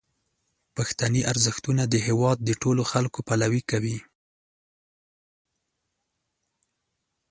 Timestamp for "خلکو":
2.91-3.19